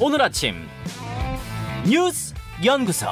오늘 0.00 0.22
아침 0.22 0.54
뉴스 1.88 2.34
연구소 2.64 3.06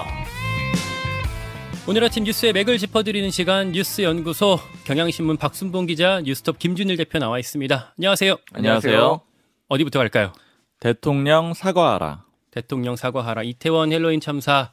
오늘 1.86 2.04
아침 2.04 2.24
뉴스의 2.24 2.52
맥을 2.52 2.78
짚어드리는 2.78 3.30
시간 3.30 3.72
뉴스 3.72 4.02
연구소 4.02 4.58
경향신문 4.84 5.36
박순봉 5.38 5.86
기자 5.86 6.20
뉴스톱 6.20 6.58
김준일 6.58 6.96
대표 6.98 7.18
나와 7.18 7.38
있습니다. 7.38 7.94
안녕하세요. 7.98 8.36
안녕하세요. 8.52 9.20
어디부터 9.68 9.98
갈까요? 9.98 10.32
대통령 10.80 11.54
사과하라. 11.54 12.24
대통령 12.50 12.94
사과하라. 12.96 13.42
이태원 13.42 13.90
핼러윈 13.92 14.20
참사 14.20 14.70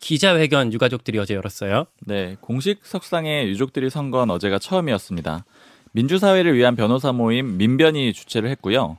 기자회견 0.00 0.72
유가족들이 0.72 1.18
어제 1.18 1.34
열었어요. 1.34 1.86
네, 2.06 2.36
공식 2.40 2.80
석상에 2.84 3.46
유족들이 3.48 3.90
선 3.90 4.10
건 4.10 4.30
어제가 4.30 4.58
처음이었습니다. 4.58 5.44
민주사회를 5.92 6.54
위한 6.56 6.74
변호사 6.76 7.12
모임 7.12 7.56
민변이 7.58 8.12
주최를 8.14 8.48
했고요. 8.50 8.96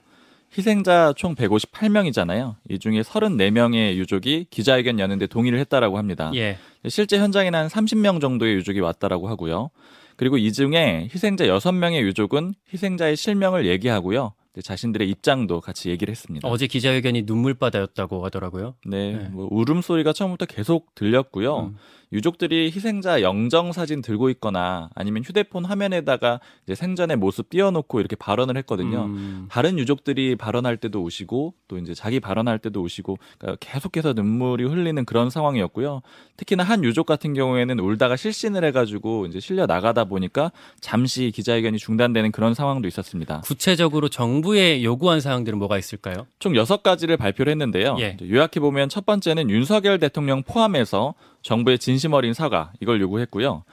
희생자 0.56 1.14
총 1.16 1.36
158명이잖아요. 1.36 2.56
이 2.70 2.80
중에 2.80 3.02
34명의 3.02 3.96
유족이 3.96 4.48
기자회견 4.50 5.00
여는데 5.00 5.28
동의를 5.28 5.60
했다라고 5.60 5.98
합니다. 5.98 6.32
예. 6.36 6.58
실제 6.88 7.18
현장에는 7.18 7.60
한 7.60 7.68
30명 7.68 8.22
정도의 8.22 8.56
유족이 8.56 8.80
왔다라고 8.80 9.28
하고요. 9.30 9.70
그리고 10.16 10.38
이 10.38 10.52
중에 10.52 11.10
희생자 11.14 11.46
6명의 11.46 12.02
유족은 12.02 12.54
희생자의 12.74 13.16
실명을 13.16 13.68
얘기하고요. 13.68 14.34
자신들의 14.64 15.08
입장도 15.10 15.62
같이 15.62 15.90
얘기를 15.90 16.12
했습니다. 16.12 16.48
어제 16.48 16.66
기자회견이 16.66 17.24
눈물바다였다고 17.28 18.26
하더라고요. 18.26 18.74
네, 18.86 19.14
네. 19.14 19.30
뭐 19.30 19.48
울음소리가 19.52 20.14
처음부터 20.14 20.46
계속 20.46 20.94
들렸고요. 20.96 21.60
음. 21.60 21.78
유족들이 22.12 22.72
희생자 22.74 23.22
영정 23.22 23.72
사진 23.74 24.02
들고 24.02 24.30
있거나 24.32 24.90
아니면 24.96 25.24
휴대폰 25.24 25.66
화면에다가 25.66 26.40
이제 26.66 26.76
생전의 26.76 27.18
모습 27.18 27.50
띄워놓고 27.50 28.00
이렇게 28.00 28.16
발언을 28.16 28.58
했거든요. 28.58 29.06
음. 29.06 29.48
다른 29.50 29.78
유족들이 29.78 30.36
발언할 30.36 30.78
때도 30.78 31.04
우시고 31.04 31.54
또 31.68 31.78
이제 31.78 31.94
자기 31.94 32.20
발언할 32.20 32.60
때도 32.60 32.82
우시고 32.82 33.18
그러니까 33.38 33.58
계속해서 33.60 34.14
눈물이 34.14 34.64
흘리는 34.66 35.04
그런 35.06 35.30
상황이었고요. 35.30 36.02
특히나 36.38 36.64
한 36.64 36.84
유족 36.84 37.06
같은 37.06 37.34
경우에는 37.34 37.80
울다가 37.80 38.16
실신을 38.16 38.64
해가지고 38.66 39.26
이제 39.26 39.40
실려 39.40 39.66
나가다 39.66 40.06
보니까 40.06 40.52
잠시 40.80 41.32
기자회견이 41.34 41.78
중단되는 41.78 42.32
그런 42.32 42.54
상황도 42.54 42.88
있었습니다. 42.88 43.42
구체적으로 43.42 44.08
정부에 44.10 44.84
요구한 44.84 45.20
사항들은 45.20 45.58
뭐가 45.60 45.78
있을까요? 45.78 46.28
총 46.40 46.56
여섯 46.56 46.84
가지를 46.84 47.18
발표를 47.18 47.52
했는데요. 47.52 47.98
예. 48.00 48.18
요약해 48.22 48.60
보면 48.60 48.90
첫 48.90 49.06
번째는 49.06 49.50
윤석열 49.50 50.00
대통령 50.00 50.44
포함해서 50.44 51.16
정부의 51.42 51.80
진심 51.80 52.14
어린 52.14 52.34
사과 52.34 52.72
이걸 52.80 53.02
요구했고요. 53.02 53.64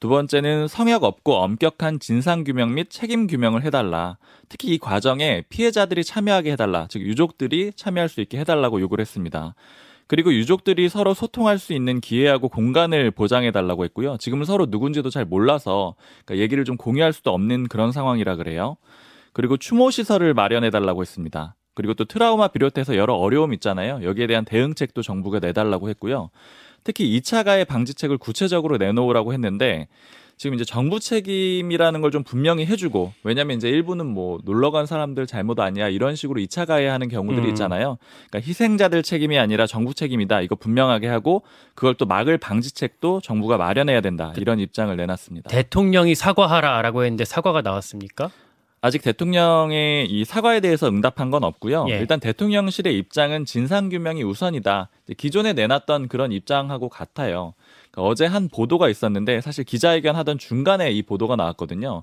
두 0.00 0.08
번째는 0.08 0.68
성역 0.68 1.02
없고 1.02 1.34
엄격한 1.34 1.98
진상 1.98 2.44
규명 2.44 2.74
및 2.74 2.88
책임 2.88 3.26
규명을 3.26 3.64
해달라. 3.64 4.16
특히 4.48 4.68
이 4.68 4.78
과정에 4.78 5.42
피해자들이 5.48 6.04
참여하게 6.04 6.52
해달라. 6.52 6.86
즉 6.88 7.02
유족들이 7.02 7.72
참여할 7.74 8.08
수 8.08 8.20
있게 8.20 8.38
해달라고 8.38 8.80
요구를 8.80 9.02
했습니다. 9.02 9.54
그리고 10.06 10.32
유족들이 10.32 10.88
서로 10.88 11.14
소통할 11.14 11.58
수 11.58 11.74
있는 11.74 12.00
기회하고 12.00 12.48
공간을 12.48 13.10
보장해 13.10 13.50
달라고 13.50 13.84
했고요. 13.84 14.16
지금 14.18 14.42
서로 14.44 14.66
누군지도 14.66 15.10
잘 15.10 15.24
몰라서 15.24 15.96
그러니까 16.24 16.42
얘기를 16.42 16.64
좀 16.64 16.76
공유할 16.76 17.12
수도 17.12 17.32
없는 17.34 17.68
그런 17.68 17.92
상황이라 17.92 18.36
그래요. 18.36 18.76
그리고 19.32 19.56
추모 19.56 19.90
시설을 19.90 20.32
마련해 20.32 20.70
달라고 20.70 21.02
했습니다. 21.02 21.56
그리고 21.74 21.94
또 21.94 22.06
트라우마 22.06 22.48
비롯해서 22.48 22.96
여러 22.96 23.14
어려움 23.14 23.52
있잖아요. 23.52 24.00
여기에 24.02 24.28
대한 24.28 24.44
대응책도 24.44 25.02
정부가 25.02 25.40
내달라고 25.40 25.88
했고요. 25.90 26.30
특히 26.84 27.18
2차 27.18 27.44
가해 27.44 27.64
방지책을 27.64 28.18
구체적으로 28.18 28.76
내놓으라고 28.78 29.32
했는데 29.32 29.88
지금 30.38 30.54
이제 30.54 30.64
정부 30.64 31.00
책임이라는 31.00 32.00
걸 32.00 32.12
좀 32.12 32.22
분명히 32.22 32.64
해주고 32.64 33.12
왜냐하면 33.24 33.56
이제 33.56 33.68
일부는 33.68 34.06
뭐 34.06 34.38
놀러 34.44 34.70
간 34.70 34.86
사람들 34.86 35.26
잘못 35.26 35.58
아니야 35.60 35.88
이런 35.88 36.14
식으로 36.16 36.40
2차 36.40 36.64
가해하는 36.64 37.08
경우들이 37.08 37.44
음. 37.44 37.48
있잖아요. 37.50 37.98
그러니까 38.30 38.48
희생자들 38.48 39.02
책임이 39.02 39.38
아니라 39.38 39.66
정부 39.66 39.92
책임이다 39.94 40.40
이거 40.40 40.54
분명하게 40.54 41.08
하고 41.08 41.42
그걸 41.74 41.94
또 41.96 42.06
막을 42.06 42.38
방지책도 42.38 43.20
정부가 43.20 43.58
마련해야 43.58 44.00
된다 44.00 44.32
이런 44.36 44.58
입장을 44.60 44.96
내놨습니다. 44.96 45.50
대통령이 45.50 46.14
사과하라라고 46.14 47.04
했는데 47.04 47.24
사과가 47.24 47.60
나왔습니까? 47.62 48.30
아직 48.80 49.02
대통령의 49.02 50.06
이 50.06 50.24
사과에 50.24 50.60
대해서 50.60 50.88
응답한 50.88 51.30
건 51.30 51.44
없고요. 51.44 51.86
예. 51.90 51.98
일단 51.98 52.20
대통령실의 52.20 52.96
입장은 52.96 53.44
진상 53.44 53.88
규명이 53.88 54.22
우선이다. 54.22 54.88
기존에 55.16 55.52
내놨던 55.52 56.08
그런 56.08 56.32
입장하고 56.32 56.88
같아요. 56.88 57.54
그러니까 57.90 58.02
어제 58.10 58.26
한 58.26 58.48
보도가 58.48 58.88
있었는데 58.88 59.40
사실 59.40 59.64
기자회견 59.64 60.14
하던 60.16 60.38
중간에 60.38 60.92
이 60.92 61.02
보도가 61.02 61.36
나왔거든요. 61.36 62.02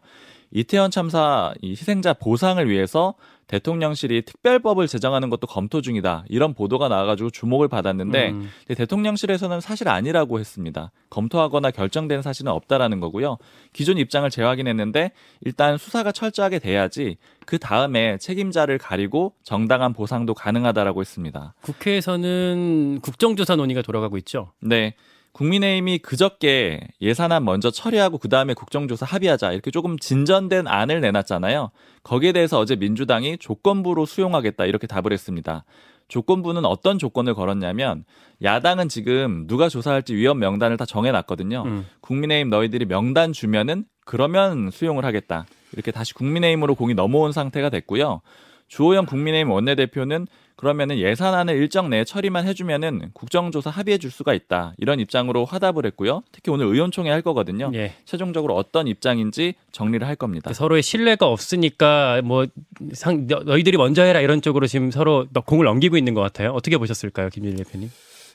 이태원 0.56 0.90
참사 0.90 1.54
이 1.62 1.72
희생자 1.72 2.14
보상을 2.14 2.70
위해서 2.70 3.16
대통령실이 3.48 4.22
특별법을 4.22 4.88
제정하는 4.88 5.30
것도 5.30 5.48
검토 5.48 5.82
중이다. 5.82 6.24
이런 6.30 6.54
보도가 6.54 6.88
나와가지고 6.88 7.30
주목을 7.30 7.68
받았는데 7.68 8.30
음. 8.30 8.50
대통령실에서는 8.70 9.60
사실 9.60 9.90
아니라고 9.90 10.40
했습니다. 10.40 10.94
검토하거나 11.10 11.72
결정된 11.72 12.22
사실은 12.22 12.54
없다라는 12.54 13.02
거고요. 13.02 13.38
기존 13.74 13.98
입장을 13.98 14.28
재확인했는데 14.30 15.12
일단 15.42 15.78
수사가 15.78 16.14
철저하게 16.14 16.60
돼야지 16.60 17.18
그 17.46 17.60
다음에 17.60 18.18
책임자를 18.18 18.78
가리고 18.78 19.34
정당한 19.44 19.92
보상도 19.92 20.34
가능하다라고 20.34 21.02
했습니다. 21.02 21.54
국회에서는 21.64 23.02
국정조사 23.02 23.58
논의가 23.58 23.82
돌아가고 23.82 24.18
있죠. 24.20 24.54
네. 24.62 24.96
국민의힘이 25.36 25.98
그저께 25.98 26.80
예산안 27.02 27.44
먼저 27.44 27.70
처리하고 27.70 28.20
그 28.20 28.30
다음에 28.30 28.54
국정조사 28.54 29.06
합의하자 29.06 29.52
이렇게 29.52 29.70
조금 29.70 30.00
진전된 30.00 30.66
안을 30.66 31.02
내놨잖아요. 31.02 31.72
거기에 32.04 32.32
대해서 32.32 32.58
어제 32.58 32.78
민주당이 32.78 33.38
조건부로 33.40 34.06
수용하겠다 34.06 34.66
이렇게 34.66 34.88
답을 34.88 35.12
했습니다. 35.12 35.66
조건부는 36.08 36.64
어떤 36.64 36.98
조건을 36.98 37.34
걸었냐면 37.34 38.06
야당은 38.44 38.88
지금 38.88 39.46
누가 39.46 39.68
조사할지 39.68 40.16
위원 40.16 40.40
명단을 40.40 40.78
다 40.78 40.86
정해놨거든요. 40.86 41.64
음. 41.66 41.86
국민의힘 42.00 42.50
너희들이 42.50 42.86
명단 42.86 43.34
주면은 43.34 43.84
그러면 44.06 44.70
수용을 44.72 45.04
하겠다. 45.04 45.48
이렇게 45.74 45.92
다시 45.92 46.14
국민의힘으로 46.14 46.76
공이 46.76 46.94
넘어온 46.94 47.34
상태가 47.34 47.70
됐고요. 47.70 48.22
주호영 48.70 49.06
국민의힘 49.06 49.52
원내대표는 49.52 50.28
그러면은 50.56 50.98
예산안을 50.98 51.56
일정 51.56 51.90
내에 51.90 52.04
처리만 52.06 52.48
해주면은 52.48 53.10
국정조사 53.14 53.70
합의해 53.70 53.98
줄 53.98 54.10
수가 54.10 54.34
있다. 54.34 54.74
이런 54.78 55.00
입장으로 55.00 55.46
화답을 55.46 55.86
했고요. 55.88 56.24
특히 56.32 56.52
오늘 56.52 56.68
의원총회 56.68 57.10
할 57.12 57.22
거거든요. 57.22 57.72
예. 57.74 57.94
최종적으로 58.06 58.56
어떤 58.56 58.88
입장인지 58.88 59.56
정리를 59.72 60.06
할 60.08 60.16
겁니다. 60.16 60.54
서로의 60.54 60.82
신뢰가 60.82 61.28
없으니까 61.28 62.22
뭐 62.24 62.46
상, 62.94 63.28
너, 63.28 63.40
너희들이 63.40 63.78
먼저 63.78 64.04
해라 64.04 64.22
이런 64.22 64.42
쪽으로 64.42 64.68
지금 64.68 64.92
서로 64.92 65.28
공을 65.46 65.66
넘기고 65.66 65.98
있는 65.98 66.14
것 66.14 66.22
같아요. 66.22 66.52
어떻게 66.52 66.78
보셨을까요, 66.78 67.30
김준일 67.30 67.58
대표님? 67.64 67.90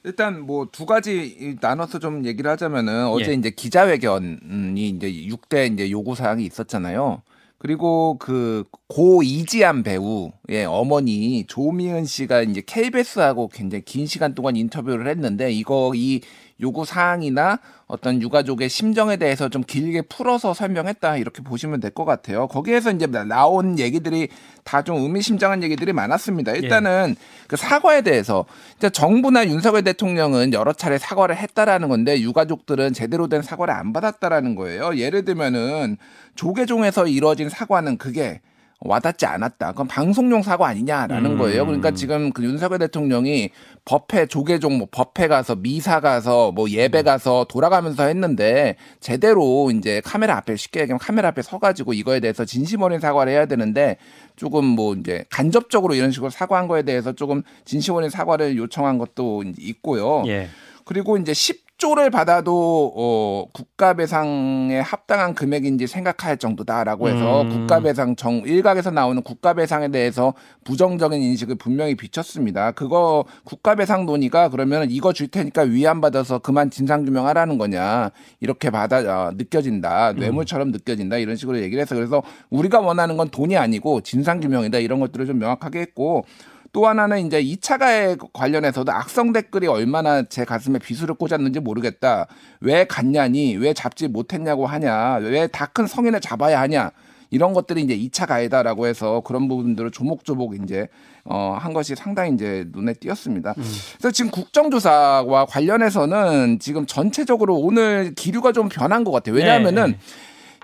일단 0.05 0.41
뭐 0.47 0.67
두 0.73 0.87
가지 0.87 1.57
나눠서 1.61 1.99
좀 1.99 2.25
얘기를 2.25 2.51
하자면은 2.51 3.07
어제 3.09 3.33
예. 3.33 3.35
이제 3.35 3.51
기자회견이 3.51 4.89
이제 4.89 5.13
6대 5.13 5.73
이제 5.73 5.91
요구 5.91 6.15
사항이 6.15 6.45
있었잖아요. 6.45 7.23
그리고 7.61 8.19
그 8.19 8.65
고 8.89 9.23
이지한 9.23 9.85
배우의 9.85 10.67
어머니 10.67 11.47
조미은 11.47 12.07
씨가 12.07 12.43
이제 12.43 12.61
KBS하고 12.67 13.47
굉장히 13.49 13.85
긴 13.85 14.07
시간 14.07 14.35
동안 14.35 14.57
인터뷰를 14.57 15.07
했는데 15.09 15.53
이거 15.53 15.93
이 15.95 16.23
요구 16.61 16.85
사항이나 16.85 17.59
어떤 17.87 18.23
유가족의 18.23 18.69
심정에 18.69 19.17
대해서 19.17 19.49
좀 19.49 19.63
길게 19.63 20.03
풀어서 20.03 20.55
설명했다 20.55 21.17
이렇게 21.17 21.43
보시면 21.43 21.81
될 21.81 21.91
것 21.91 22.05
같아요. 22.05 22.47
거기에서 22.49 22.93
이제 22.93 23.07
나온 23.07 23.79
얘기들이 23.79 24.29
다 24.65 24.83
좀 24.83 24.97
의미심장한 25.03 25.63
얘기들이 25.63 25.93
많았습니다. 25.93 26.53
일단은 26.53 27.17
그 27.49 27.57
사과에 27.57 28.03
대해서 28.03 28.45
진짜 28.73 28.89
정부나 28.89 29.47
윤석열 29.47 29.83
대통령은 29.83 30.53
여러 30.53 30.73
차례 30.73 30.99
사과를 30.99 31.37
했다라는 31.37 31.89
건데 31.89 32.21
유가족들은 32.21 32.93
제대로 32.93 33.29
된 33.29 33.43
사과를 33.43 33.75
안 33.75 33.93
받았다라는 33.93 34.55
거예요. 34.55 34.97
예를 34.97 35.25
들면은 35.25 35.97
조계종에서 36.37 37.07
이루어진 37.09 37.49
사과는 37.49 37.99
그게 37.99 38.41
와닿지 38.81 39.27
않았다. 39.27 39.73
그건 39.73 39.89
방송용 39.89 40.43
사과 40.43 40.67
아니냐라는 40.69 41.33
음. 41.33 41.39
거예요. 41.39 41.67
그러니까 41.67 41.91
지금 41.91 42.33
그 42.33 42.43
윤석열 42.43 42.79
대통령이 42.79 43.51
법회 43.85 44.27
조계종 44.27 44.79
뭐 44.79 44.89
법회 44.91 45.29
가서 45.29 45.55
미사 45.55 46.01
가서 46.01 46.51
뭐 46.53 46.69
예배 46.71 47.03
가서 47.03 47.47
돌아가면서 47.49 48.05
했는데 48.05 48.77
제대로 49.01 49.71
이제 49.71 50.01
카메라 50.03 50.37
앞에 50.39 50.57
쉽게 50.57 50.81
얘기하면 50.81 50.99
카메라 50.99 51.29
앞에 51.29 51.43
서가지고 51.43 51.93
이거에 51.93 52.21
대해서 52.21 52.47
진심 52.47 52.81
어린 52.81 53.01
사과를 53.01 53.33
해야 53.33 53.45
되는데 53.45 53.99
조금 54.37 54.65
뭐 54.65 54.95
이제 54.95 55.25
간접적으로 55.29 55.95
이런 55.95 56.11
식으로 56.11 56.31
사과한 56.31 56.67
거에 56.67 56.83
대해서 56.83 57.13
조금 57.13 57.43
진심 57.67 57.95
어린 57.95 58.09
사과를 58.09 58.57
요청한 58.57 58.97
것도 58.97 59.45
있고요. 59.59 60.23
예. 60.27 60.49
그리고 60.87 61.19
이제 61.19 61.35
10 61.35 61.70
조를 61.81 62.11
받아도 62.11 62.93
어 62.95 63.47
국가 63.53 63.95
배상에 63.95 64.79
합당한 64.79 65.35
금액인지 65.35 65.87
생각할 65.87 66.37
정도다라고 66.37 67.09
해서 67.09 67.43
음. 67.43 67.49
국가 67.49 67.81
배상 67.81 68.15
정 68.15 68.43
일각에서 68.45 68.91
나오는 68.91 69.21
국가 69.23 69.55
배상에 69.55 69.89
대해서 69.89 70.35
부정적인 70.65 71.21
인식을 71.21 71.57
분명히 71.57 71.97
비쳤습니다. 71.97 72.73
그거 72.73 73.25
국가 73.45 73.75
배상 73.75 74.05
논의가 74.05 74.51
그러면 74.51 74.91
이거 74.91 75.15
줄 75.15 75.29
테니까 75.29 75.63
위안 75.63 76.03
받아서 76.03 76.39
그만 76.39 76.71
진상 76.71 77.05
규명하라는 77.05 77.57
거냐. 77.57 78.11
이렇게 78.41 78.69
받아 78.71 78.99
어, 78.99 79.33
느껴진다. 79.35 80.13
뇌물처럼 80.13 80.73
느껴진다. 80.73 81.17
이런 81.17 81.37
식으로 81.37 81.61
얘기를 81.61 81.81
해서 81.81 81.95
그래서 81.95 82.23
우리가 82.51 82.81
원하는 82.81 83.17
건 83.17 83.31
돈이 83.31 83.57
아니고 83.57 84.03
진상 84.03 84.41
규명이다. 84.41 84.79
이런 84.79 85.01
것들을 85.01 85.27
좀 85.27 85.39
명확하게 85.39 85.81
했고 85.81 86.27
또 86.73 86.87
하나는 86.87 87.27
이제 87.27 87.43
2차 87.43 87.79
가해 87.79 88.17
관련해서도 88.33 88.93
악성 88.93 89.33
댓글이 89.33 89.67
얼마나 89.67 90.23
제 90.23 90.45
가슴에 90.45 90.79
비수를 90.79 91.15
꽂았는지 91.17 91.61
모르겠다. 91.61 92.27
왜 92.61 92.85
갔냐니? 92.87 93.57
왜 93.57 93.75
잡지 93.75 94.07
못했냐고 94.09 94.67
하냐? 94.67 95.17
왜 95.23 95.49
다 95.49 95.67
큰 95.67 95.87
성인을 95.87 96.21
잡아야 96.21 96.61
하냐? 96.61 96.91
이런 97.33 97.53
것들이 97.53 97.83
이제 97.83 97.97
2차 97.97 98.27
가해다라고 98.27 98.87
해서 98.89 99.21
그런 99.25 99.47
부분들을 99.49 99.91
조목조목 99.93 100.57
이제 100.65 100.89
어, 101.25 101.57
한 101.61 101.73
것이 101.73 101.95
상당히 101.95 102.33
이제 102.35 102.65
눈에 102.73 102.93
띄었습니다. 102.95 103.55
그래서 103.99 104.11
지금 104.11 104.31
국정조사와 104.33 105.47
관련해서는 105.47 106.59
지금 106.61 106.87
전체적으로 106.87 107.57
오늘 107.57 108.15
기류가 108.17 108.51
좀 108.53 108.69
변한 108.69 109.05
것 109.05 109.13
같아요. 109.13 109.35
왜냐하면은 109.37 109.93
네. 109.93 109.99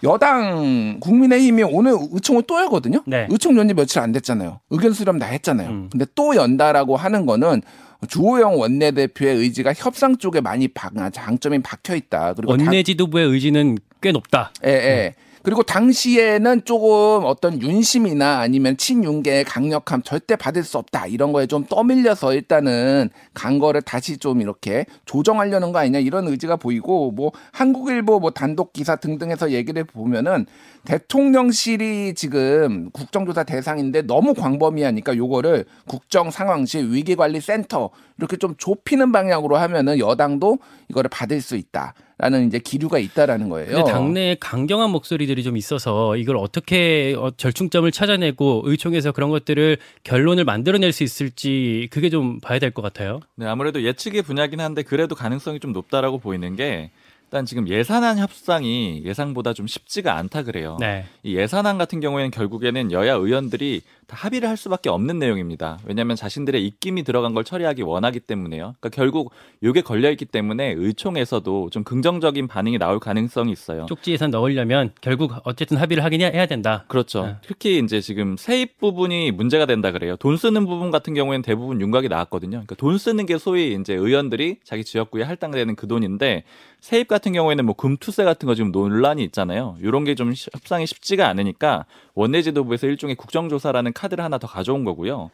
여당 0.05 0.99
국민의힘이 1.01 1.63
오늘 1.63 1.95
의총을 2.13 2.43
또 2.47 2.59
열거든요. 2.61 3.03
네. 3.07 3.27
의총 3.31 3.57
연지 3.59 3.75
며칠 3.75 4.01
안 4.01 4.13
됐잖아요. 4.13 4.61
의견 4.71 4.93
수렴 4.93 5.19
다 5.19 5.27
했잖아요. 5.27 5.69
음. 5.69 5.89
근데 5.91 6.05
또 6.15 6.37
연다라고 6.37 6.97
하는 6.97 7.27
거는 7.27 7.63
주호영 8.09 8.59
원내대표의 8.59 9.37
의지가 9.37 9.73
협상 9.75 10.17
쪽에 10.17 10.41
많이 10.41 10.69
박, 10.69 10.93
장점이 11.13 11.63
박혀 11.63 11.97
있다. 11.97 12.35
그리고 12.35 12.57
당- 12.57 12.67
원내 12.67 12.83
지도부의 12.83 13.27
의지는 13.29 13.79
꽤 14.03 14.13
높다. 14.13 14.53
예, 14.65 14.71
예. 14.71 15.15
그리고 15.47 15.63
당시에는 15.63 16.65
조금 16.65 17.25
어떤 17.25 17.63
윤심이나 17.63 18.41
아니면 18.41 18.77
친윤계의 18.77 19.45
강력함 19.45 20.03
절대 20.03 20.35
받을 20.35 20.65
수 20.65 20.77
없다. 20.77 21.07
이런 21.07 21.31
거에 21.31 21.47
좀 21.47 21.65
떠밀려서 21.65 22.35
일단은 22.35 23.11
간 23.33 23.61
거를 23.61 23.81
다시 23.81 24.19
좀 24.19 24.41
이렇게 24.41 24.87
조정하려는 25.05 25.71
거 25.71 25.79
아니냐 25.79 26.01
이런 26.01 26.27
의지가 26.27 26.57
보이고 26.57 27.13
뭐 27.13 27.31
한국일보 27.53 28.19
뭐 28.19 28.33
단독 28.33 28.73
기사 28.73 28.97
등등해서 28.97 29.53
얘기를 29.53 29.85
보면은 29.85 30.47
대통령실이 30.85 32.15
지금 32.15 32.91
국정조사 32.91 33.45
대상인데 33.45 34.03
너무 34.03 34.35
광범위하니까 34.35 35.17
요거를 35.17 35.67
국정 35.87 36.33
상황실 36.33 36.91
위기관리센터 36.91 37.91
이렇게 38.19 38.37
좀 38.37 38.55
좁히는 38.57 39.13
방향으로 39.13 39.57
하면은 39.57 39.99
여당도 39.99 40.59
이거를 40.89 41.11
받을 41.11 41.41
수 41.41 41.57
있다라는 41.57 42.47
이제 42.47 42.59
기류가 42.59 42.99
있다라는 42.99 43.49
거예요. 43.49 43.85
당내에 43.85 44.37
강경한 44.41 44.91
목소리들이 44.91 45.36
좀 45.43 45.57
있어서 45.57 46.17
이걸 46.17 46.37
어떻게 46.37 47.15
어, 47.19 47.31
절충점을 47.37 47.91
찾아내고 47.91 48.63
의총에서 48.65 49.13
그런 49.13 49.31
것들을 49.31 49.79
결론을 50.05 50.45
만들어낼 50.45 50.93
수 50.93 51.03
있을지 51.05 51.89
그게 51.91 52.11
좀 52.11 52.41
봐야 52.41 52.59
될 52.59 52.71
것 52.71 52.83
같아요. 52.83 53.21
네, 53.37 53.47
아무래도 53.47 53.83
예측의 53.83 54.23
분야긴 54.23 54.61
한데 54.61 54.83
그래도 54.83 55.15
가능성이 55.15 55.61
좀 55.61 55.73
높다라고 55.73 56.19
보이는 56.19 56.57
게 56.57 56.91
일단 57.27 57.45
지금 57.45 57.69
예산안 57.69 58.19
협상이 58.19 59.03
예상보다 59.05 59.53
좀 59.53 59.67
쉽지가 59.67 60.17
않다 60.17 60.45
그래요. 60.45 60.77
네. 60.79 61.05
이 61.25 61.37
예산안 61.37 61.77
같은 61.77 61.99
경우에는 62.01 62.31
결국에는 62.31 62.93
여야 62.93 63.15
의원들이 63.15 63.83
다 64.07 64.17
합의를 64.17 64.49
할 64.49 64.57
수밖에 64.57 64.89
없는 64.89 65.19
내용입니다. 65.19 65.79
왜냐하면 65.85 66.15
자신들의 66.15 66.65
입김이 66.65 67.03
들어간 67.03 67.35
걸 67.35 67.43
처리하기 67.43 67.83
원하기 67.83 68.21
때문에요. 68.21 68.75
그러니까 68.79 68.89
결국 68.91 69.33
이게 69.61 69.81
걸려 69.81 70.11
있기 70.13 70.25
때문에 70.27 70.75
의총에서도 70.77 71.71
좀 71.71 71.83
긍정적인 71.83 72.47
반응이 72.47 72.79
나올 72.79 73.01
가능성이 73.01 73.51
있어요. 73.51 73.87
쪽지 73.87 74.13
예산 74.13 74.31
넣으려면 74.31 74.93
결국 75.01 75.33
어쨌든 75.43 75.77
합의를 75.79 76.05
하긴 76.05 76.21
해야, 76.21 76.31
해야 76.31 76.47
된다. 76.47 76.85
그렇죠. 76.87 77.27
네. 77.27 77.37
특히 77.43 77.79
이제 77.79 78.01
지금 78.01 78.37
세입 78.37 78.79
부분이 78.79 79.33
문제가 79.33 79.67
된다 79.67 79.91
그래요. 79.91 80.15
돈 80.17 80.37
쓰는 80.37 80.67
부분 80.67 80.93
같은 80.93 81.15
경우에는 81.15 81.43
대부분 81.43 81.81
윤곽이 81.81 82.07
나왔거든요. 82.07 82.51
그러니까 82.59 82.77
돈 82.77 82.99
쓰는 82.99 83.27
게 83.27 83.39
소위 83.39 83.75
이제 83.75 83.95
의원들이 83.95 84.59
자기 84.63 84.85
지역구에 84.85 85.25
할당되는 85.25 85.75
그 85.75 85.89
돈인데 85.89 86.45
세입 86.81 87.09
같은 87.17 87.33
경우에는 87.33 87.65
뭐 87.65 87.75
금투세 87.75 88.25
같은 88.25 88.47
거 88.47 88.55
지금 88.55 88.71
논란이 88.73 89.25
있잖아요. 89.25 89.77
이런 89.81 90.05
게 90.05 90.15
좀 90.15 90.33
협상이 90.33 90.87
쉽지가 90.87 91.29
않으니까 91.29 91.85
원내 92.15 92.43
지도부에서 92.43 92.87
일종의 92.87 93.17
국정조사라는 93.17 93.93
카드를 93.93 94.23
하나 94.25 94.39
더 94.39 94.47
가져온 94.47 94.85
거고요. 94.85 95.31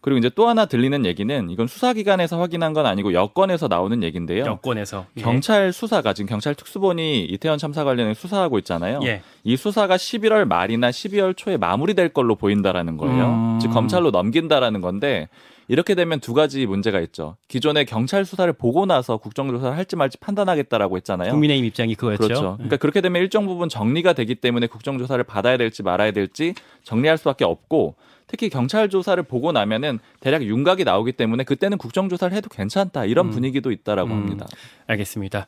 그리고 0.00 0.18
이제 0.18 0.30
또 0.34 0.48
하나 0.48 0.66
들리는 0.66 1.06
얘기는 1.06 1.48
이건 1.50 1.66
수사기관에서 1.66 2.38
확인한 2.38 2.74
건 2.74 2.84
아니고 2.84 3.14
여권에서 3.14 3.68
나오는 3.68 4.02
얘기인데요. 4.02 4.44
여권에서 4.44 5.06
예. 5.16 5.22
경찰 5.22 5.72
수사가 5.72 6.12
지금 6.12 6.28
경찰 6.28 6.54
특수본이 6.54 7.24
이태원 7.24 7.58
참사 7.58 7.84
관련해 7.84 8.12
수사하고 8.12 8.58
있잖아요. 8.58 9.00
예. 9.04 9.22
이 9.44 9.56
수사가 9.56 9.96
11월 9.96 10.46
말이나 10.46 10.90
12월 10.90 11.34
초에 11.36 11.56
마무리될 11.56 12.10
걸로 12.10 12.34
보인다라는 12.34 12.98
거예요. 12.98 13.24
음. 13.24 13.58
즉 13.62 13.70
검찰로 13.70 14.10
넘긴다라는 14.10 14.82
건데 14.82 15.28
이렇게 15.68 15.94
되면 15.94 16.20
두 16.20 16.34
가지 16.34 16.66
문제가 16.66 17.00
있죠. 17.00 17.36
기존에 17.48 17.84
경찰 17.84 18.24
수사를 18.24 18.52
보고 18.52 18.86
나서 18.86 19.16
국정조사를 19.16 19.76
할지 19.76 19.96
말지 19.96 20.18
판단하겠다라고 20.18 20.96
했잖아요. 20.98 21.30
국민의힘 21.30 21.64
입장이 21.64 21.94
그거였죠. 21.94 22.22
그렇죠. 22.22 22.54
그러니까 22.56 22.76
그렇게 22.76 23.00
되면 23.00 23.20
일정 23.22 23.46
부분 23.46 23.68
정리가 23.68 24.12
되기 24.12 24.34
때문에 24.34 24.66
국정조사를 24.66 25.22
받아야 25.24 25.56
될지 25.56 25.82
말아야 25.82 26.10
될지 26.10 26.54
정리할 26.82 27.18
수밖에 27.18 27.44
없고 27.44 27.96
특히 28.26 28.48
경찰 28.48 28.88
조사를 28.88 29.22
보고 29.24 29.52
나면은 29.52 29.98
대략 30.20 30.42
윤곽이 30.42 30.84
나오기 30.84 31.12
때문에 31.12 31.44
그때는 31.44 31.78
국정조사를 31.78 32.36
해도 32.36 32.48
괜찮다 32.48 33.04
이런 33.04 33.26
음. 33.26 33.30
분위기도 33.30 33.70
있다라고 33.70 34.10
음. 34.10 34.16
합니다. 34.16 34.46
알겠습니다. 34.86 35.46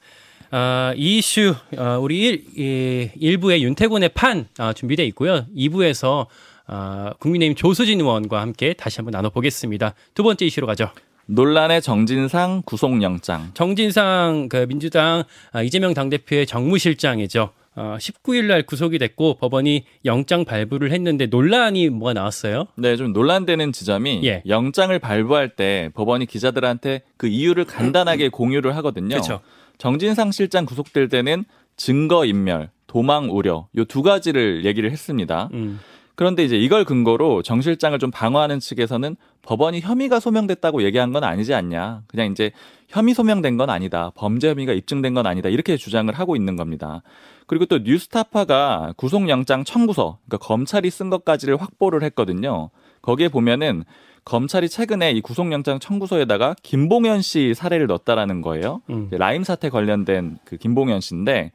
아, 0.50 0.92
이 0.96 1.18
이슈 1.18 1.54
어, 1.76 1.98
우리 2.00 2.20
일, 2.20 2.44
이, 2.56 3.10
일부의 3.16 3.64
윤태곤의 3.64 4.10
판 4.10 4.46
아, 4.58 4.72
준비돼 4.72 5.04
있고요. 5.06 5.46
2부에서 5.56 6.26
아, 6.66 7.12
국민의힘 7.20 7.54
조수진 7.54 8.00
의원과 8.00 8.40
함께 8.40 8.72
다시 8.72 8.98
한번 8.98 9.12
나눠보겠습니다. 9.12 9.94
두 10.14 10.22
번째 10.22 10.44
이슈로 10.46 10.66
가죠. 10.66 10.90
논란의 11.26 11.82
정진상 11.82 12.62
구속영장. 12.64 13.50
정진상 13.54 14.48
그 14.48 14.66
민주당 14.68 15.24
아, 15.52 15.62
이재명 15.62 15.94
당대표의 15.94 16.46
정무실장이죠. 16.46 17.50
어, 17.78 17.96
19일 18.00 18.44
날 18.46 18.62
구속이 18.62 18.98
됐고 18.98 19.34
법원이 19.34 19.84
영장 20.06 20.44
발부를 20.46 20.92
했는데 20.92 21.26
논란이 21.26 21.90
뭐가 21.90 22.14
나왔어요? 22.14 22.68
네, 22.76 22.96
좀 22.96 23.12
논란되는 23.12 23.72
지점이 23.72 24.22
예. 24.24 24.42
영장을 24.48 24.98
발부할 24.98 25.50
때 25.50 25.90
법원이 25.94 26.24
기자들한테 26.26 27.02
그 27.18 27.26
이유를 27.26 27.66
간단하게 27.66 28.30
공유를 28.30 28.74
하거든요. 28.76 29.08
그렇죠. 29.08 29.40
정진상 29.76 30.32
실장 30.32 30.64
구속될 30.64 31.10
때는 31.10 31.44
증거 31.76 32.24
인멸, 32.24 32.70
도망 32.86 33.28
우려 33.30 33.68
요 33.76 33.84
두 33.84 34.02
가지를 34.02 34.64
얘기를 34.64 34.90
했습니다. 34.90 35.50
음. 35.52 35.78
그런데 36.16 36.44
이제 36.44 36.56
이걸 36.56 36.84
근거로 36.84 37.42
정 37.42 37.60
실장을 37.60 37.96
좀 37.98 38.10
방어하는 38.10 38.58
측에서는 38.58 39.16
법원이 39.42 39.80
혐의가 39.80 40.18
소명됐다고 40.18 40.82
얘기한 40.82 41.12
건 41.12 41.22
아니지 41.24 41.54
않냐. 41.54 42.02
그냥 42.08 42.32
이제 42.32 42.50
혐의 42.88 43.14
소명된 43.14 43.56
건 43.58 43.70
아니다. 43.70 44.10
범죄 44.16 44.48
혐의가 44.48 44.72
입증된 44.72 45.14
건 45.14 45.26
아니다. 45.26 45.50
이렇게 45.50 45.76
주장을 45.76 46.12
하고 46.12 46.34
있는 46.34 46.56
겁니다. 46.56 47.02
그리고 47.46 47.66
또 47.66 47.78
뉴스타파가 47.78 48.94
구속영장 48.96 49.64
청구서, 49.64 50.18
그러니까 50.26 50.46
검찰이 50.46 50.90
쓴 50.90 51.10
것까지를 51.10 51.60
확보를 51.60 52.02
했거든요. 52.02 52.70
거기에 53.02 53.28
보면은 53.28 53.84
검찰이 54.24 54.68
최근에 54.68 55.12
이 55.12 55.20
구속영장 55.20 55.78
청구서에다가 55.78 56.56
김봉현 56.62 57.22
씨 57.22 57.54
사례를 57.54 57.86
넣었다라는 57.86 58.40
거예요. 58.40 58.82
음. 58.90 59.08
라임 59.12 59.44
사태 59.44 59.68
관련된 59.68 60.38
그 60.44 60.56
김봉현 60.56 61.00
씨인데 61.00 61.52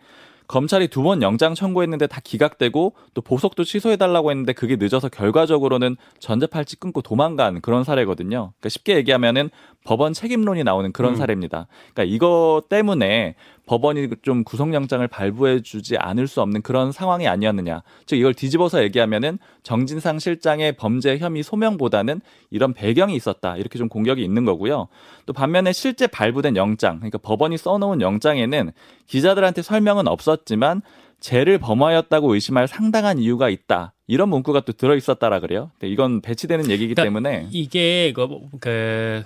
검찰이 0.51 0.88
두 0.89 1.01
번 1.01 1.22
영장 1.24 1.55
청구했는데 1.55 2.08
다 2.08 2.22
기각되고 2.24 2.93
또 3.13 3.22
보석도 3.22 3.63
취소해달라고 3.63 4.31
했는데 4.31 4.53
그게 4.53 4.75
늦어서 4.75 5.10
결과적으로는 5.10 5.96
전자팔찌 6.20 6.75
끊고 6.75 7.01
도망간 7.01 7.62
그런 7.62 7.84
사례거든요. 7.84 8.51
그러니까 8.60 8.70
쉽게 8.70 8.98
얘기하면은 8.98 9.50
법원 9.84 10.14
책임론이 10.14 10.64
나오는 10.64 10.92
그런 10.92 11.14
음. 11.14 11.16
사례입니다. 11.16 11.68
그러니까 11.94 12.16
이거 12.16 12.62
때문에 12.70 13.36
법원이 13.66 14.10
좀 14.22 14.44
구속영장을 14.44 15.08
발부해 15.08 15.62
주지 15.62 15.98
않을 15.98 16.28
수 16.28 16.42
없는 16.42 16.62
그런 16.62 16.92
상황이 16.92 17.28
아니었느냐. 17.28 17.84
즉 18.06 18.18
이걸 18.18 18.34
뒤집어서 18.34 18.84
얘기하면은 18.84 19.40
정진상 19.64 20.20
실장의 20.20 20.74
범죄 20.74 21.18
혐의 21.18 21.42
소명보다는 21.42 22.22
이런 22.50 22.74
배경이 22.74 23.16
있었다. 23.16 23.58
이렇게 23.58 23.80
좀 23.80 23.88
공격이 23.88 24.24
있는 24.24 24.46
거고요. 24.46 24.88
또 25.26 25.34
반면에 25.34 25.72
실제 25.72 26.08
발부된 26.08 26.58
영장, 26.58 26.98
그러니까 26.98 27.18
법원이 27.20 27.58
써놓은 27.58 28.02
영장에는 28.02 28.72
기자들한테 29.08 29.62
설명은 29.62 30.08
없었지만 30.08 30.82
죄를 31.22 31.60
범하였다고 31.60 32.34
의심할 32.34 32.68
상당한 32.68 33.20
이유가 33.20 33.50
있다. 33.50 33.94
이런 34.08 34.30
문구가 34.30 34.62
또 34.62 34.74
들어 34.74 34.96
있었다라 34.96 35.40
그래요. 35.40 35.72
근데 35.80 35.88
이건 35.88 36.22
배치되는 36.22 36.70
얘기이기 36.70 36.96
그러니까 36.96 37.04
때문에 37.04 37.48
이게 37.52 38.12
그, 38.14 38.28
그 38.60 39.24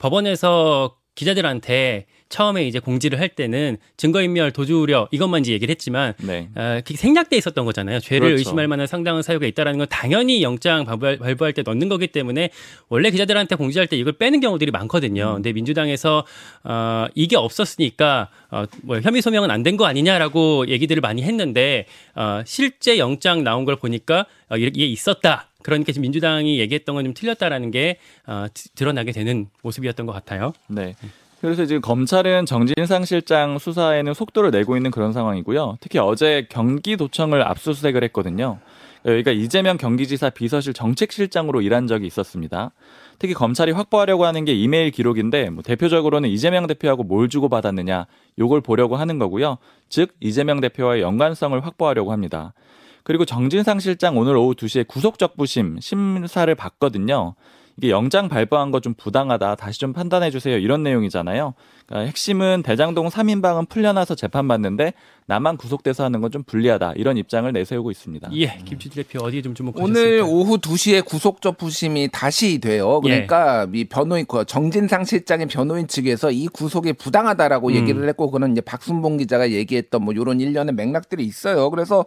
법원에서 0.00 0.96
기자들한테 1.14 2.06
처음에 2.30 2.64
이제 2.64 2.78
공지를 2.78 3.18
할 3.18 3.28
때는 3.28 3.76
증거인멸 3.96 4.52
도주 4.52 4.78
우려 4.80 5.08
이것만 5.10 5.40
이제 5.40 5.52
얘기를 5.52 5.70
했지만 5.72 6.14
네. 6.18 6.48
어, 6.54 6.80
생략돼 6.86 7.36
있었던 7.36 7.64
거잖아요. 7.64 7.98
죄를 7.98 8.28
그렇죠. 8.28 8.38
의심할 8.38 8.68
만한 8.68 8.86
상당한 8.86 9.22
사유가 9.22 9.46
있다라는 9.46 9.78
건 9.78 9.88
당연히 9.90 10.40
영장 10.44 10.84
발부할, 10.84 11.18
발부할 11.18 11.52
때 11.52 11.62
넣는 11.62 11.88
거기 11.88 12.06
때문에 12.06 12.50
원래 12.88 13.10
기자들한테 13.10 13.56
공지할 13.56 13.88
때 13.88 13.96
이걸 13.96 14.12
빼는 14.12 14.38
경우들이 14.38 14.70
많거든요. 14.70 15.34
근데 15.34 15.52
민주당에서 15.52 16.24
어, 16.62 17.06
이게 17.16 17.36
없었으니까 17.36 18.28
어, 18.50 18.64
뭐 18.82 19.00
혐의 19.00 19.20
소명은 19.22 19.50
안 19.50 19.64
된 19.64 19.76
거 19.76 19.84
아니냐라고 19.86 20.68
얘기들을 20.68 21.00
많이 21.00 21.22
했는데 21.22 21.86
어, 22.14 22.42
실제 22.46 22.96
영장 22.98 23.42
나온 23.42 23.64
걸 23.64 23.74
보니까 23.76 24.26
어, 24.48 24.56
이게 24.56 24.86
있었다. 24.86 25.49
그러니까 25.62 25.92
지금 25.92 26.02
민주당이 26.02 26.58
얘기했던 26.60 26.94
건 26.94 27.04
좀 27.04 27.14
틀렸다라는 27.14 27.70
게 27.70 27.98
어, 28.26 28.46
드- 28.52 28.68
드러나게 28.70 29.12
되는 29.12 29.48
모습이었던 29.62 30.06
것 30.06 30.12
같아요. 30.12 30.52
네. 30.68 30.94
그래서 31.40 31.64
지금 31.64 31.80
검찰은 31.80 32.44
정진상 32.44 33.06
실장 33.06 33.58
수사에는 33.58 34.12
속도를 34.12 34.50
내고 34.50 34.76
있는 34.76 34.90
그런 34.90 35.12
상황이고요. 35.14 35.78
특히 35.80 35.98
어제 35.98 36.46
경기도청을 36.50 37.42
압수수색을 37.42 38.04
했거든요. 38.04 38.58
여기가 39.06 39.30
이재명 39.30 39.78
경기지사 39.78 40.28
비서실 40.28 40.74
정책실장으로 40.74 41.62
일한 41.62 41.86
적이 41.86 42.06
있었습니다. 42.06 42.72
특히 43.18 43.32
검찰이 43.32 43.72
확보하려고 43.72 44.26
하는 44.26 44.44
게 44.44 44.52
이메일 44.52 44.90
기록인데 44.90 45.48
뭐 45.48 45.62
대표적으로는 45.62 46.28
이재명 46.28 46.66
대표하고 46.66 47.04
뭘 47.04 47.30
주고 47.30 47.48
받았느냐 47.48 48.06
요걸 48.38 48.60
보려고 48.60 48.96
하는 48.96 49.18
거고요. 49.18 49.56
즉 49.88 50.14
이재명 50.20 50.60
대표와의 50.60 51.00
연관성을 51.00 51.58
확보하려고 51.64 52.12
합니다. 52.12 52.52
그리고 53.10 53.24
정진상 53.24 53.80
실장 53.80 54.16
오늘 54.18 54.36
오후 54.36 54.54
2시에 54.54 54.86
구속적부심 54.86 55.78
심사를 55.80 56.54
받거든요. 56.54 57.34
이게 57.76 57.90
영장 57.90 58.28
발부한 58.28 58.70
거 58.70 58.78
좀 58.78 58.94
부당하다. 58.94 59.56
다시 59.56 59.80
좀 59.80 59.92
판단해 59.92 60.30
주세요. 60.30 60.56
이런 60.56 60.84
내용이잖아요. 60.84 61.54
그러니까 61.90 62.06
핵심은 62.08 62.62
대장동 62.62 63.08
3인방은 63.08 63.68
풀려나서 63.68 64.14
재판받는데 64.14 64.94
나만 65.26 65.56
구속돼서 65.56 66.04
하는 66.04 66.20
건 66.20 66.30
좀 66.30 66.44
불리하다. 66.44 66.92
이런 66.94 67.16
입장을 67.16 67.52
내세우고 67.52 67.90
있습니다. 67.90 68.30
예, 68.34 68.56
김준일 68.64 69.04
대표 69.04 69.18
어디에 69.24 69.42
좀 69.42 69.52
주목하셨습니까? 69.52 70.00
오늘 70.00 70.22
오후 70.22 70.58
2시에 70.58 71.04
구속 71.04 71.42
적 71.42 71.58
부심이 71.58 72.08
다시 72.12 72.60
돼요. 72.60 73.00
그러니까 73.00 73.66
이 73.74 73.84
변호인 73.84 74.26
그 74.28 74.44
정진상 74.44 75.04
실장의 75.04 75.48
변호인 75.48 75.88
측에서 75.88 76.30
이 76.30 76.46
구속이 76.46 76.92
부당하다라고 76.92 77.68
음. 77.70 77.74
얘기를 77.74 78.08
했고 78.08 78.30
그는 78.30 78.52
이제 78.52 78.60
박순봉 78.60 79.16
기자가 79.16 79.50
얘기했던 79.50 80.04
뭐 80.04 80.14
이런 80.14 80.38
일련의 80.40 80.74
맥락들이 80.76 81.24
있어요. 81.24 81.68
그래서 81.70 82.04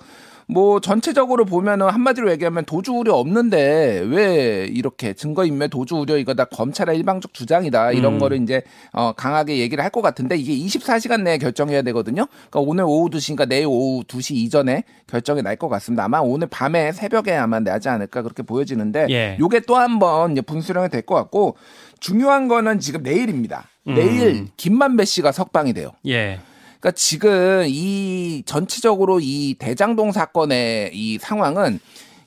뭐 0.48 0.80
전체적으로 0.82 1.46
보면은 1.46 1.88
한마디로 1.90 2.30
얘기하면 2.32 2.66
도주 2.66 2.92
우려 2.94 3.16
없는데 3.16 4.04
왜 4.08 4.68
이렇게 4.70 5.14
증거 5.14 5.46
인멸 5.46 5.70
도주 5.70 5.96
우려 5.96 6.18
이거 6.18 6.34
다 6.34 6.44
검찰의 6.46 6.98
일방적 6.98 7.34
주장이다 7.34 7.94
이런 7.94 8.14
음. 8.16 8.20
거를 8.20 8.42
이제 8.42 8.62
어 8.92 9.14
강하게 9.14 9.58
얘기 9.60 9.73
를 9.76 9.84
할 9.84 9.90
것 9.90 10.02
같은데 10.02 10.36
이게 10.38 10.56
24시간 10.56 11.22
내에 11.24 11.38
결정해야 11.38 11.82
되거든요. 11.84 12.26
그러니까 12.50 12.60
오늘 12.60 12.84
오후 12.86 13.10
2시니까 13.10 13.48
내일 13.48 13.66
오후 13.68 14.04
2시 14.04 14.36
이전에 14.36 14.84
결정이 15.08 15.42
날 15.42 15.56
것 15.58 15.70
같습니다. 15.70 16.04
아마 16.04 16.20
오늘 16.20 16.48
밤에 16.48 16.92
새벽에 16.92 17.34
아마 17.34 17.60
나지 17.60 17.90
않을까 17.90 18.22
그렇게 18.24 18.42
보여지는데 18.44 19.08
예. 19.10 19.38
요게 19.40 19.62
또 19.62 19.76
한 19.76 20.00
번 20.00 20.36
분수령이 20.36 20.90
될 20.90 21.04
것 21.04 21.16
같고 21.16 21.58
중요한 22.00 22.48
거는 22.48 22.80
지금 22.80 23.04
내일입니다. 23.04 23.68
음. 23.88 23.96
내일 23.96 24.48
김만배 24.58 25.06
씨가 25.06 25.32
석방이 25.32 25.74
돼요. 25.74 25.92
예. 26.08 26.40
그러니까 26.80 26.92
지금 26.98 27.64
이 27.68 28.44
전체적으로 28.46 29.20
이 29.22 29.56
대장동 29.58 30.12
사건의 30.12 30.92
이 30.94 31.18
상황은 31.18 31.80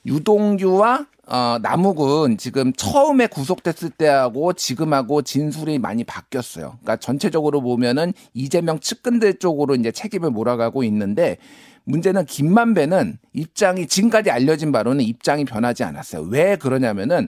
유동규와 0.07 1.05
어, 1.29 1.57
남욱은 1.61 2.37
지금 2.37 2.71
처음에 2.71 3.27
구속됐을 3.27 3.89
때하고 3.89 4.53
지금하고 4.53 5.23
진술이 5.23 5.77
많이 5.77 6.05
바뀌었어요. 6.05 6.77
그러니까 6.81 6.95
전체적으로 6.95 7.61
보면은 7.61 8.13
이재명 8.33 8.79
측근들 8.79 9.39
쪽으로 9.39 9.75
이제 9.75 9.91
책임을 9.91 10.31
몰아가고 10.31 10.85
있는데 10.85 11.37
문제는 11.83 12.25
김만배는 12.25 13.17
입장이 13.33 13.87
지금까지 13.87 14.31
알려진 14.31 14.71
바로는 14.71 15.03
입장이 15.03 15.43
변하지 15.43 15.83
않았어요. 15.83 16.23
왜 16.23 16.55
그러냐면은 16.55 17.27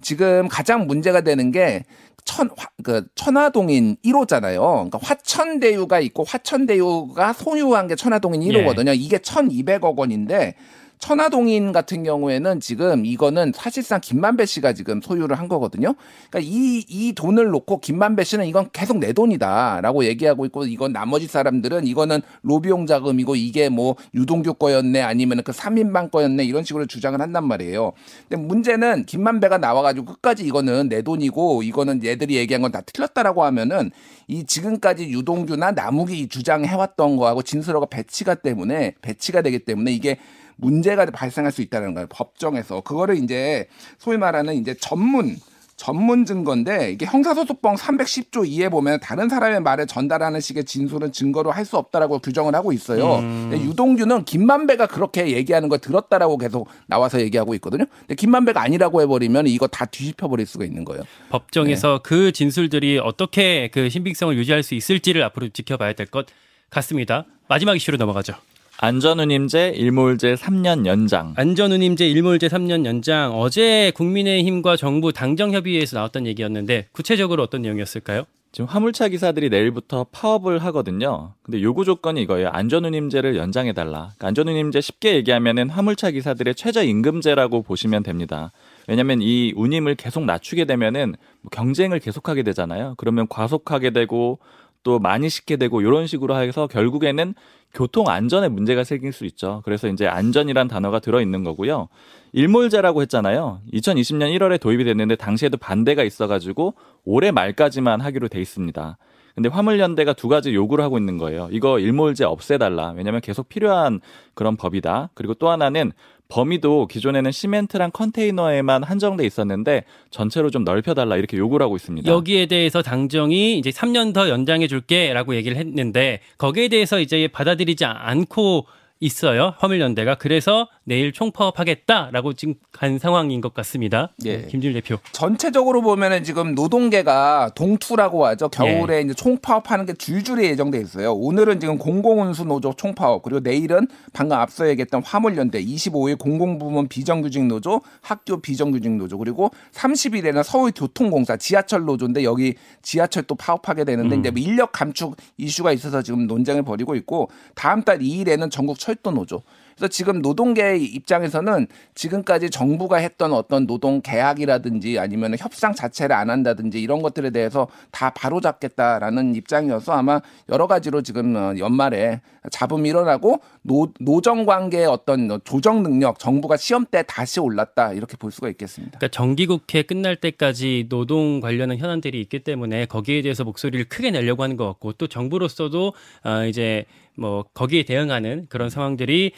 지금 0.00 0.48
가장 0.48 0.86
문제가 0.88 1.20
되는 1.20 1.52
게 1.52 1.84
천, 2.24 2.50
화, 2.56 2.68
그, 2.82 3.06
천화동인 3.14 3.96
1호잖아요. 4.04 4.60
그러니까 4.60 4.98
화천대유가 5.00 6.00
있고 6.00 6.24
화천대유가 6.24 7.32
소유한 7.32 7.86
게 7.86 7.94
천화동인 7.94 8.40
1호거든요. 8.40 8.94
이게 8.96 9.18
1200억 9.18 9.96
원인데 9.96 10.56
천화동인 10.98 11.72
같은 11.72 12.04
경우에는 12.04 12.60
지금 12.60 13.04
이거는 13.04 13.52
사실상 13.54 14.00
김만배 14.00 14.46
씨가 14.46 14.74
지금 14.74 15.00
소유를 15.00 15.38
한 15.38 15.48
거거든요. 15.48 15.94
그러니까 16.30 16.40
이, 16.40 16.84
이 16.88 17.12
돈을 17.14 17.46
놓고 17.46 17.80
김만배 17.80 18.22
씨는 18.24 18.46
이건 18.46 18.68
계속 18.72 18.98
내 18.98 19.12
돈이다라고 19.12 20.04
얘기하고 20.04 20.46
있고 20.46 20.66
이건 20.66 20.92
나머지 20.92 21.26
사람들은 21.26 21.86
이거는 21.86 22.20
로비용 22.42 22.86
자금이고 22.86 23.34
이게 23.34 23.68
뭐 23.68 23.96
유동규 24.14 24.54
거였네 24.54 25.02
아니면 25.02 25.42
그 25.42 25.50
3인방 25.50 26.10
거였네 26.10 26.44
이런 26.44 26.62
식으로 26.62 26.86
주장을 26.86 27.20
한단 27.20 27.48
말이에요. 27.48 27.92
근데 28.28 28.40
문제는 28.42 29.06
김만배가 29.06 29.58
나와가지고 29.58 30.06
끝까지 30.06 30.44
이거는 30.44 30.88
내 30.88 31.02
돈이고 31.02 31.62
이거는 31.64 32.04
얘들이 32.04 32.36
얘기한 32.36 32.62
건 32.62 32.76
다 32.76 32.80
틀렸다라고 32.82 33.44
하면은 33.44 33.90
이 34.28 34.44
지금까지 34.44 35.08
유동규나 35.10 35.72
남욱이 35.72 36.28
주장해왔던 36.28 37.16
거하고 37.16 37.42
진술하고 37.42 37.86
배치가 37.86 38.34
때문에 38.34 38.94
배치가 39.00 39.40
되기 39.40 39.60
때문에 39.60 39.92
이게 39.92 40.18
문제가 40.56 41.04
발생할 41.06 41.52
수 41.52 41.62
있다는 41.62 41.94
거예요. 41.94 42.06
법정에서. 42.10 42.80
그거를 42.80 43.16
이제 43.16 43.68
소위 43.98 44.16
말하는 44.16 44.54
이제 44.54 44.74
전문 44.80 45.36
전문 45.78 46.24
증거인데 46.24 46.90
이게 46.92 47.04
형사소송법 47.04 47.76
310조 47.76 48.48
2에 48.48 48.70
보면 48.70 48.98
다른 49.00 49.28
사람의 49.28 49.60
말을 49.60 49.86
전달하는 49.86 50.40
식의 50.40 50.64
진술은 50.64 51.12
증거로 51.12 51.50
할 51.50 51.66
수 51.66 51.76
없다라고 51.76 52.20
규정을 52.20 52.54
하고 52.54 52.72
있어요. 52.72 53.18
근데 53.18 53.60
유동규는 53.60 54.24
김만배가 54.24 54.86
그렇게 54.86 55.32
얘기하는 55.32 55.68
걸 55.68 55.78
들었다라고 55.80 56.38
계속 56.38 56.66
나와서 56.86 57.20
얘기하고 57.20 57.54
있거든요. 57.56 57.84
근데 58.00 58.14
김만배가 58.14 58.62
아니라고 58.62 59.02
해버리면 59.02 59.48
이거 59.48 59.66
다 59.66 59.84
뒤집혀 59.84 60.28
버릴 60.28 60.46
수가 60.46 60.64
있는 60.64 60.84
거예요. 60.86 61.02
법정에서 61.28 62.00
그 62.02 62.32
진술들이 62.32 62.98
어떻게 62.98 63.68
그 63.68 63.90
신빙성을 63.90 64.34
유지할 64.38 64.62
수 64.62 64.74
있을지를 64.74 65.22
앞으로 65.24 65.50
지켜봐야 65.50 65.92
될 65.92 66.06
것 66.06 66.24
같습니다. 66.70 67.26
마지막 67.48 67.74
이슈로 67.76 67.98
넘어가죠. 67.98 68.32
안전운임제 68.78 69.70
일몰제 69.70 70.34
3년 70.34 70.84
연장. 70.84 71.32
안전운임제 71.36 72.06
일몰제 72.08 72.48
3년 72.48 72.84
연장 72.84 73.32
어제 73.38 73.90
국민의힘과 73.94 74.76
정부 74.76 75.12
당정협의회에서 75.12 75.96
나왔던 75.96 76.26
얘기였는데 76.26 76.88
구체적으로 76.92 77.42
어떤 77.42 77.62
내용이었을까요? 77.62 78.24
지금 78.52 78.68
화물차 78.68 79.08
기사들이 79.08 79.48
내일부터 79.48 80.06
파업을 80.12 80.58
하거든요. 80.64 81.32
근데 81.42 81.62
요구 81.62 81.84
조건이 81.84 82.22
이거예요. 82.22 82.48
안전운임제를 82.48 83.36
연장해달라. 83.36 84.12
그러니까 84.16 84.28
안전운임제 84.28 84.80
쉽게 84.82 85.14
얘기하면은 85.16 85.70
화물차 85.70 86.10
기사들의 86.10 86.54
최저임금제라고 86.54 87.62
보시면 87.62 88.02
됩니다. 88.02 88.52
왜냐하면 88.88 89.20
이 89.20 89.52
운임을 89.56 89.94
계속 89.94 90.24
낮추게 90.24 90.66
되면은 90.66 91.16
뭐 91.42 91.50
경쟁을 91.50 91.98
계속하게 91.98 92.42
되잖아요. 92.44 92.94
그러면 92.98 93.26
과속하게 93.28 93.90
되고 93.90 94.38
또 94.86 95.00
많이 95.00 95.28
싣게 95.28 95.56
되고 95.56 95.80
이런 95.80 96.06
식으로 96.06 96.40
해서 96.40 96.68
결국에는 96.68 97.34
교통 97.74 98.08
안전에 98.08 98.46
문제가 98.46 98.84
생길 98.84 99.12
수 99.12 99.24
있죠. 99.24 99.60
그래서 99.64 99.88
이제 99.88 100.06
안전이란 100.06 100.68
단어가 100.68 101.00
들어 101.00 101.20
있는 101.20 101.42
거고요. 101.42 101.88
일몰제라고 102.32 103.02
했잖아요. 103.02 103.62
2020년 103.72 104.32
1월에 104.38 104.60
도입이 104.60 104.84
됐는데 104.84 105.16
당시에도 105.16 105.56
반대가 105.56 106.04
있어가지고 106.04 106.74
올해 107.04 107.32
말까지만 107.32 108.00
하기로 108.00 108.28
돼 108.28 108.40
있습니다. 108.40 108.96
근데 109.36 109.50
화물연대가 109.50 110.14
두 110.14 110.28
가지 110.28 110.54
요구를 110.54 110.82
하고 110.82 110.96
있는 110.96 111.18
거예요. 111.18 111.48
이거 111.52 111.78
일몰제 111.78 112.24
없애달라. 112.24 112.94
왜냐하면 112.96 113.20
계속 113.20 113.50
필요한 113.50 114.00
그런 114.32 114.56
법이다. 114.56 115.10
그리고 115.12 115.34
또 115.34 115.50
하나는 115.50 115.92
범위도 116.28 116.86
기존에는 116.86 117.30
시멘트랑 117.30 117.90
컨테이너에만 117.92 118.82
한정돼 118.82 119.26
있었는데 119.26 119.84
전체로 120.10 120.48
좀 120.48 120.64
넓혀달라 120.64 121.18
이렇게 121.18 121.36
요구를 121.36 121.62
하고 121.62 121.76
있습니다. 121.76 122.10
여기에 122.10 122.46
대해서 122.46 122.80
당정이 122.80 123.58
이제 123.58 123.68
3년 123.68 124.14
더 124.14 124.30
연장해 124.30 124.68
줄게라고 124.68 125.36
얘기를 125.36 125.58
했는데 125.58 126.20
거기에 126.38 126.68
대해서 126.68 126.98
이제 126.98 127.28
받아들이지 127.28 127.84
않고 127.84 128.64
있어요. 129.00 129.52
화물연대가 129.58 130.14
그래서 130.14 130.66
내일 130.86 131.12
총파업하겠다라고 131.12 132.34
지금 132.34 132.54
간 132.70 132.98
상황인 133.00 133.40
것 133.40 133.52
같습니다. 133.54 134.12
예. 134.24 134.42
김준일 134.42 134.74
대표. 134.74 134.98
전체적으로 135.10 135.82
보면은 135.82 136.22
지금 136.22 136.54
노동계가 136.54 137.50
동투라고 137.56 138.24
하죠. 138.26 138.48
겨울에 138.48 139.00
이제 139.00 139.12
총파업하는 139.12 139.84
게 139.84 139.94
줄줄이 139.94 140.44
예정돼 140.44 140.78
있어요. 140.78 141.12
오늘은 141.12 141.58
지금 141.58 141.76
공공운수 141.76 142.44
노조 142.44 142.72
총파업 142.72 143.22
그리고 143.22 143.40
내일은 143.40 143.88
방금 144.12 144.38
앞서 144.38 144.68
얘기했던 144.68 145.02
화물연대 145.04 145.62
25일 145.64 146.18
공공부문 146.18 146.86
비정규직 146.86 147.44
노조 147.46 147.80
학교 148.00 148.40
비정규직 148.40 148.92
노조 148.92 149.18
그리고 149.18 149.50
30일에는 149.72 150.44
서울교통공사 150.44 151.36
지하철 151.36 151.84
노조인데 151.84 152.22
여기 152.22 152.54
지하철 152.82 153.24
또 153.24 153.34
파업하게 153.34 153.82
되는데 153.84 154.14
이제 154.16 154.30
뭐 154.30 154.40
인력 154.40 154.70
감축 154.70 155.16
이슈가 155.36 155.72
있어서 155.72 156.02
지금 156.02 156.28
논쟁을 156.28 156.62
벌이고 156.62 156.94
있고 156.94 157.28
다음 157.56 157.82
달 157.82 157.98
2일에는 157.98 158.52
전국 158.52 158.78
철도 158.78 159.10
노조 159.10 159.42
그래서 159.76 159.88
지금 159.88 160.22
노동계 160.22 160.76
입장에서는 160.78 161.66
지금까지 161.94 162.48
정부가 162.48 162.96
했던 162.96 163.34
어떤 163.34 163.66
노동 163.66 164.00
계약이라든지 164.00 164.98
아니면 164.98 165.36
협상 165.38 165.74
자체를 165.74 166.16
안 166.16 166.30
한다든지 166.30 166.80
이런 166.80 167.02
것들에 167.02 167.30
대해서 167.30 167.68
다 167.90 168.10
바로잡겠다라는 168.10 169.34
입장이어서 169.34 169.92
아마 169.92 170.20
여러 170.48 170.66
가지로 170.66 171.02
지금 171.02 171.36
어, 171.36 171.54
연말에 171.58 172.22
잡음이 172.50 172.88
일어나고 172.88 173.40
노, 173.62 173.92
노정 174.00 174.46
관계의 174.46 174.86
어떤 174.86 175.28
조정 175.44 175.82
능력 175.82 176.18
정부가 176.18 176.56
시험대 176.56 177.02
다시 177.06 177.40
올랐다 177.40 177.92
이렇게 177.92 178.16
볼 178.16 178.30
수가 178.30 178.48
있겠습니다. 178.48 178.98
그러니까 178.98 179.14
정기국회 179.14 179.82
끝날 179.82 180.16
때까지 180.16 180.86
노동 180.88 181.40
관련한 181.40 181.76
현안들이 181.76 182.18
있기 182.22 182.44
때문에 182.44 182.86
거기에 182.86 183.20
대해서 183.20 183.44
목소리를 183.44 183.84
크게 183.90 184.10
내려고 184.10 184.42
하는 184.42 184.56
것 184.56 184.66
같고 184.66 184.94
또 184.94 185.06
정부로서도 185.06 185.92
아, 186.22 186.44
이제 186.44 186.86
뭐 187.14 187.44
거기에 187.54 187.82
대응하는 187.84 188.46
그런 188.48 188.70
상황들이 188.70 189.32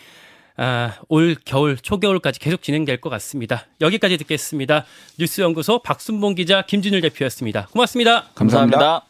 아, 0.60 0.92
올 1.08 1.36
겨울 1.44 1.76
초겨울까지 1.76 2.40
계속 2.40 2.62
진행될 2.62 3.00
것 3.00 3.10
같습니다. 3.10 3.66
여기까지 3.80 4.16
듣겠습니다. 4.18 4.84
뉴스연구소 5.18 5.82
박순봉 5.82 6.34
기자 6.34 6.62
김준일 6.62 7.00
대표였습니다. 7.00 7.68
고맙습니다. 7.68 8.24
감사합니다. 8.34 9.06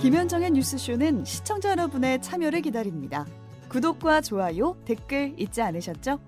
김현정의 0.00 0.50
뉴스쇼는 0.50 1.24
시청자 1.24 1.70
여러분의 1.70 2.20
참여를 2.20 2.62
기다립니다. 2.62 3.26
구독과 3.68 4.20
좋아요, 4.20 4.76
댓글 4.84 5.34
잊지 5.38 5.62
않으셨죠? 5.62 6.18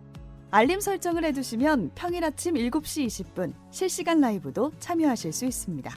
알림 0.52 0.78
설정을 0.78 1.24
해두시면 1.24 1.90
평일 1.96 2.22
아침 2.22 2.54
7시 2.54 3.06
20분 3.06 3.52
실시간 3.72 4.20
라이브도 4.20 4.70
참여하실 4.78 5.32
수 5.32 5.46
있습니다. 5.46 5.92